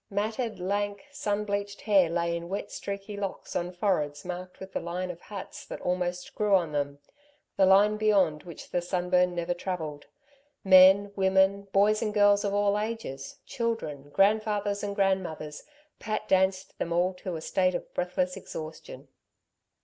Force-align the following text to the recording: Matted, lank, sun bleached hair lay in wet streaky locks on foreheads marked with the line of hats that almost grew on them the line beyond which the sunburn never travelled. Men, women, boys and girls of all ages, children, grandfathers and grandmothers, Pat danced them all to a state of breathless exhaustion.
Matted, 0.09 0.59
lank, 0.59 1.05
sun 1.11 1.45
bleached 1.45 1.81
hair 1.81 2.09
lay 2.09 2.35
in 2.35 2.49
wet 2.49 2.71
streaky 2.71 3.15
locks 3.15 3.55
on 3.55 3.71
foreheads 3.71 4.25
marked 4.25 4.59
with 4.59 4.73
the 4.73 4.79
line 4.79 5.11
of 5.11 5.21
hats 5.21 5.63
that 5.67 5.79
almost 5.79 6.33
grew 6.33 6.55
on 6.55 6.71
them 6.71 6.97
the 7.55 7.67
line 7.67 7.97
beyond 7.97 8.41
which 8.41 8.71
the 8.71 8.81
sunburn 8.81 9.35
never 9.35 9.53
travelled. 9.53 10.07
Men, 10.63 11.11
women, 11.15 11.67
boys 11.71 12.01
and 12.01 12.15
girls 12.15 12.43
of 12.43 12.51
all 12.51 12.79
ages, 12.79 13.41
children, 13.45 14.09
grandfathers 14.09 14.81
and 14.81 14.95
grandmothers, 14.95 15.61
Pat 15.99 16.27
danced 16.27 16.79
them 16.79 16.91
all 16.91 17.13
to 17.13 17.35
a 17.35 17.41
state 17.41 17.75
of 17.75 17.93
breathless 17.93 18.35
exhaustion. 18.35 19.07